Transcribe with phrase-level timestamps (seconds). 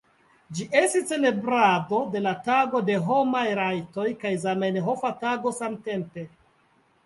[0.59, 6.29] Ĝi estis celebrado de la Tago de Homaj Rajtoj kaj Zamenhofa Tago samtempe.